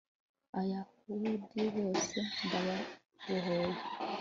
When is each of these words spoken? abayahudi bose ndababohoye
abayahudi 0.53 1.63
bose 1.75 2.17
ndababohoye 2.47 3.79